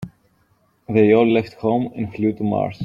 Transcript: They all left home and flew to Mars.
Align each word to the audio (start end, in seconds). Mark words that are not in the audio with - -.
They 0.89 1.13
all 1.13 1.31
left 1.31 1.53
home 1.59 1.93
and 1.95 2.11
flew 2.11 2.33
to 2.33 2.43
Mars. 2.43 2.79